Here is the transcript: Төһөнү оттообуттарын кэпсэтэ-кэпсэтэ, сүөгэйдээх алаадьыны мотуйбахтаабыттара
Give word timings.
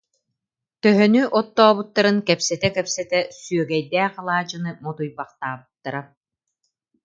Төһөнү 0.81 1.21
оттообуттарын 1.39 2.17
кэпсэтэ-кэпсэтэ, 2.27 3.19
сүөгэйдээх 3.41 4.13
алаадьыны 4.21 4.71
мотуйбахтаабыттара 4.83 6.01